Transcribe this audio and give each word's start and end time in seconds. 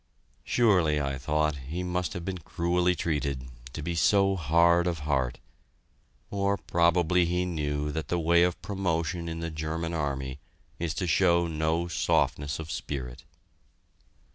Surely, 0.43 0.99
I 0.99 1.19
thought, 1.19 1.57
he 1.57 1.83
must 1.83 2.13
have 2.13 2.25
been 2.25 2.39
cruelly 2.39 2.95
treated, 2.95 3.45
to 3.73 3.83
be 3.83 3.93
so 3.93 4.35
hard 4.35 4.87
of 4.87 5.01
heart 5.01 5.37
or 6.31 6.57
probably 6.57 7.25
he 7.25 7.45
knew 7.45 7.91
that 7.91 8.07
the 8.07 8.17
way 8.17 8.41
of 8.41 8.59
promotion 8.63 9.29
in 9.29 9.41
the 9.41 9.51
German 9.51 9.93
army 9.93 10.39
is 10.79 10.95
to 10.95 11.05
show 11.05 11.45
no 11.45 11.87
softness 11.87 12.57
of 12.57 12.71
spirit. 12.71 13.25